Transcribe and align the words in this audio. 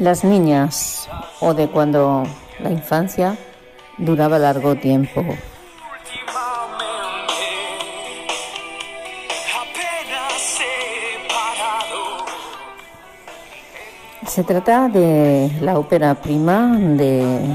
Las 0.00 0.24
niñas 0.24 1.10
o 1.40 1.52
de 1.52 1.68
cuando 1.68 2.26
la 2.58 2.70
infancia 2.70 3.36
duraba 3.98 4.38
largo 4.38 4.74
tiempo. 4.74 5.22
Se 14.26 14.42
trata 14.42 14.88
de 14.88 15.50
la 15.60 15.78
ópera 15.78 16.14
prima 16.14 16.78
de 16.78 17.54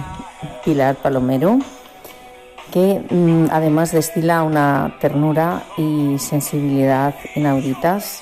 Pilar 0.63 0.97
Palomero, 0.97 1.57
que 2.71 3.01
mm, 3.09 3.47
además 3.49 3.91
destila 3.91 4.43
una 4.43 4.95
ternura 5.01 5.63
y 5.77 6.19
sensibilidad 6.19 7.15
inauditas 7.33 8.21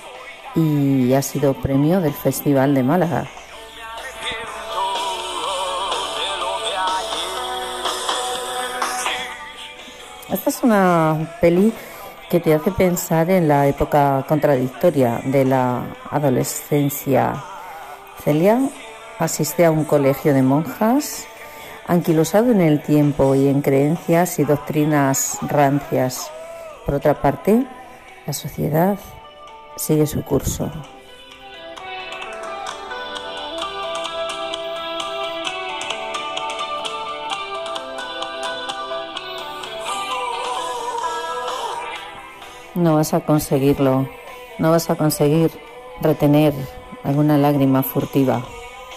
y 0.55 1.13
ha 1.13 1.21
sido 1.21 1.53
premio 1.55 1.99
del 1.99 2.13
Festival 2.13 2.73
de 2.73 2.83
Málaga. 2.83 3.27
Esta 10.29 10.49
es 10.49 10.63
una 10.63 11.35
peli 11.41 11.73
que 12.29 12.39
te 12.39 12.53
hace 12.53 12.71
pensar 12.71 13.29
en 13.29 13.47
la 13.47 13.67
época 13.67 14.25
contradictoria 14.27 15.21
de 15.25 15.43
la 15.43 15.83
adolescencia. 16.09 17.43
Celia 18.23 18.59
asiste 19.19 19.65
a 19.65 19.71
un 19.71 19.83
colegio 19.83 20.33
de 20.33 20.41
monjas, 20.41 21.25
anquilosado 21.87 22.51
en 22.51 22.61
el 22.61 22.81
tiempo 22.81 23.35
y 23.35 23.47
en 23.47 23.61
creencias 23.61 24.39
y 24.39 24.45
doctrinas 24.45 25.37
rancias. 25.41 26.31
Por 26.85 26.95
otra 26.95 27.21
parte, 27.21 27.65
la 28.25 28.33
sociedad 28.33 28.97
sigue 29.75 30.07
su 30.07 30.23
curso. 30.23 30.71
No 42.75 42.95
vas 42.95 43.13
a 43.13 43.19
conseguirlo, 43.19 44.07
no 44.57 44.71
vas 44.71 44.89
a 44.89 44.95
conseguir 44.95 45.51
retener 46.01 46.53
alguna 47.03 47.37
lágrima 47.37 47.83
furtiva, 47.83 48.43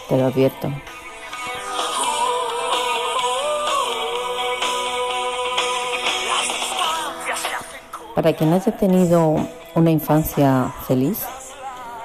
te 0.09 0.17
lo 0.17 0.25
advierto. 0.25 0.71
Para 8.15 8.33
quien 8.33 8.55
haya 8.55 8.75
tenido 8.79 9.37
una 9.75 9.91
infancia 9.91 10.73
feliz, 10.87 11.27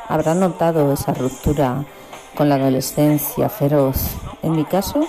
habrá 0.10 0.36
notado 0.36 0.92
esa 0.92 1.14
ruptura 1.14 1.86
con 2.36 2.50
la 2.50 2.56
adolescencia 2.56 3.48
feroz. 3.48 4.18
En 4.42 4.58
mi 4.58 4.66
caso, 4.66 5.08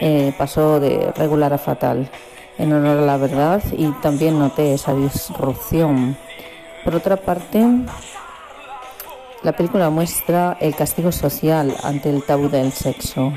eh, 0.00 0.32
pasó 0.38 0.80
de 0.80 1.12
regular 1.16 1.52
a 1.52 1.58
fatal 1.58 2.10
en 2.58 2.72
honor 2.72 2.98
a 2.98 3.06
la 3.06 3.16
verdad 3.16 3.62
y 3.72 3.86
también 4.02 4.38
noté 4.38 4.74
esa 4.74 4.94
disrupción. 4.94 6.16
Por 6.84 6.94
otra 6.94 7.16
parte, 7.16 7.64
la 9.42 9.52
película 9.52 9.90
muestra 9.90 10.56
el 10.60 10.74
castigo 10.74 11.12
social 11.12 11.76
ante 11.82 12.10
el 12.10 12.22
tabú 12.22 12.48
del 12.48 12.72
sexo. 12.72 13.32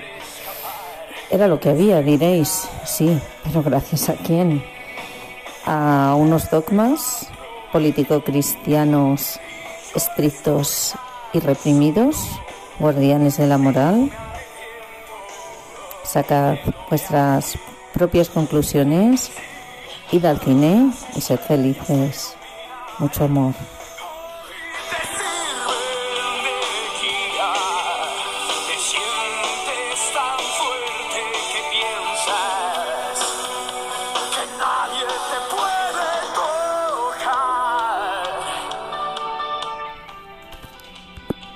Era 1.29 1.47
lo 1.47 1.59
que 1.59 1.69
había, 1.69 2.01
diréis, 2.01 2.67
sí, 2.85 3.19
pero 3.43 3.63
gracias 3.63 4.09
a 4.09 4.13
quién? 4.13 4.63
A 5.65 6.15
unos 6.17 6.49
dogmas 6.49 7.27
político-cristianos 7.71 9.39
estrictos 9.95 10.93
y 11.33 11.39
reprimidos, 11.39 12.27
guardianes 12.79 13.37
de 13.37 13.47
la 13.47 13.57
moral. 13.57 14.11
Sacad 16.03 16.57
vuestras 16.89 17.57
propias 17.95 18.29
conclusiones, 18.29 19.31
id 20.11 20.25
al 20.25 20.39
cine 20.39 20.91
y 21.15 21.21
sed 21.21 21.39
felices. 21.39 22.35
Mucho 22.99 23.23
amor. 23.23 23.55